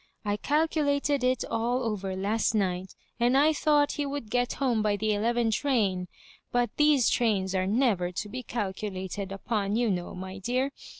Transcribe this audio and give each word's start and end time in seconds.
I 0.25 0.35
calculated 0.35 1.23
it 1.23 1.45
all 1.45 1.83
over 1.83 2.15
last 2.15 2.55
night, 2.55 2.95
and 3.19 3.37
I 3.37 3.53
thought 3.53 3.91
he 3.91 4.05
would 4.07 4.31
get 4.31 4.53
home 4.53 4.81
by 4.81 4.95
the 4.97 5.13
eleven 5.13 5.51
train; 5.51 6.07
but 6.51 6.71
these 6.77 7.07
trains 7.07 7.53
are 7.53 7.67
never 7.67 8.11
to 8.13 8.27
be 8.27 8.41
calculated 8.41 9.31
upon, 9.31 9.75
you 9.75 9.91
know, 9.91 10.15
my 10.15 10.39
dear. 10.39 10.71